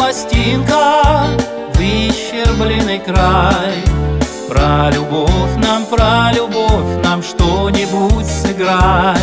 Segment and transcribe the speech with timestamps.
[0.00, 1.26] пластинка
[1.74, 3.84] Выщербленный край.
[4.48, 9.18] Про любовь нам, про любовь нам Что-нибудь сыграй.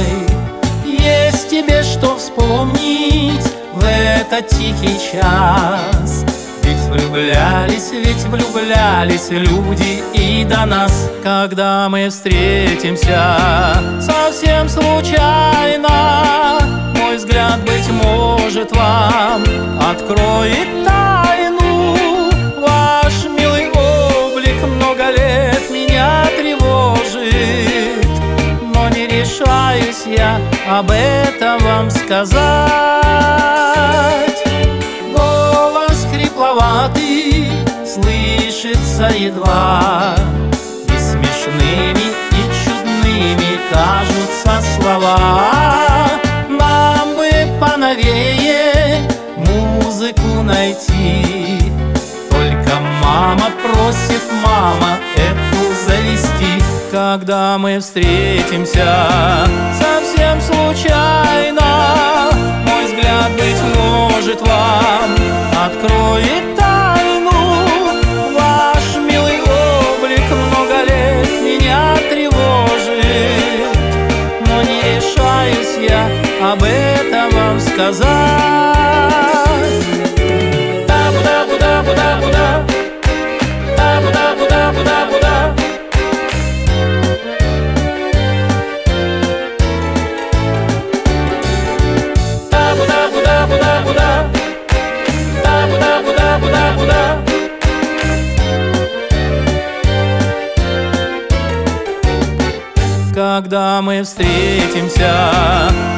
[0.85, 6.25] Есть тебе что вспомнить В этот тихий час?
[6.61, 13.35] Ведь влюблялись, ведь влюблялись люди и до нас Когда мы встретимся.
[13.99, 16.59] Совсем случайно
[16.95, 19.46] Мой взгляд, быть может, вам
[19.91, 21.95] откроет тайну.
[22.57, 28.05] Ваш милый облик много лет меня тревожит.
[28.73, 32.37] Но не решаюсь я об этом вам сказать.
[35.15, 37.49] Голос хрипловатый
[37.85, 40.15] слышится едва.
[40.87, 41.96] И смешными,
[50.47, 51.59] найти.
[52.29, 56.63] Только мама просит, мама, эту завести.
[56.91, 59.45] Когда мы встретимся
[59.77, 62.31] совсем случайно
[62.65, 65.11] Мой взгляд, быть может, вам.
[65.65, 67.29] Откроет тайну
[68.33, 73.77] Ваш милый облик много лет меня тревожит.
[74.47, 76.07] Но не решаюсь я
[76.53, 78.66] об этом вам сказать
[96.77, 97.37] Та-буда-буда-буда-буда
[103.13, 105.11] Когда мы встретимся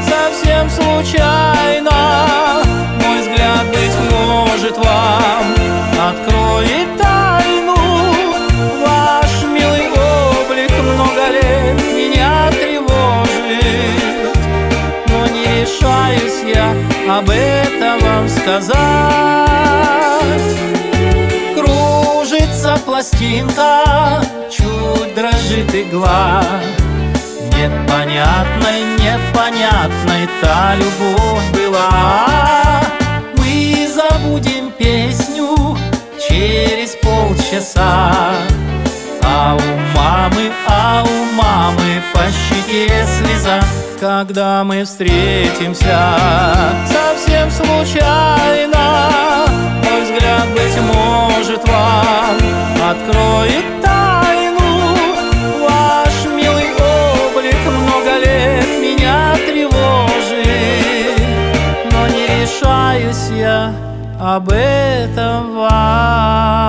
[0.08, 1.92] совсем случайно
[3.04, 5.44] Мой взгляд, быть может, вам
[6.10, 7.76] откроет тайну.
[8.86, 13.68] Ваш милый облик много лет меня тревожит
[15.08, 16.74] Но не решаюсь я
[17.10, 18.78] об этом вам сказать.
[21.56, 24.22] Кружится пластинка,
[24.52, 26.44] чуть дрожит игла.
[27.58, 32.82] Непонятной, непонятной та любовь была.
[33.38, 35.78] Мы забудем песню
[36.28, 38.14] через полчаса
[44.00, 46.16] Когда мы встретимся.
[46.88, 49.06] Совсем случайно
[49.84, 52.38] Мой взгляд, быть может, вам
[52.90, 54.96] откроет тайну.
[55.68, 60.48] Ваш милый облик много лет меня тревожит
[61.92, 63.74] Но не решаюсь я
[64.18, 66.69] об этом вам